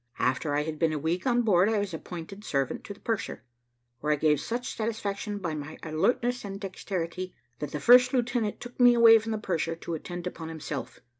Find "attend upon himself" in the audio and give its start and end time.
9.93-11.01